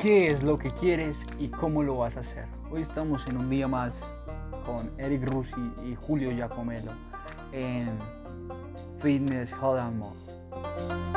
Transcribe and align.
qué 0.00 0.28
es 0.28 0.44
lo 0.44 0.58
que 0.58 0.70
quieres 0.70 1.26
y 1.38 1.48
cómo 1.48 1.82
lo 1.82 1.98
vas 1.98 2.16
a 2.16 2.20
hacer. 2.20 2.46
Hoy 2.70 2.82
estamos 2.82 3.26
en 3.26 3.36
un 3.36 3.50
día 3.50 3.66
más 3.66 3.98
con 4.64 4.92
Eric 4.98 5.28
Rusi 5.28 5.72
y 5.84 5.96
Julio 5.96 6.30
Giacomelo 6.30 6.92
en 7.52 7.98
Fitness 9.00 9.52
Hold 9.60 9.80
and 9.80 9.98
More. 9.98 11.07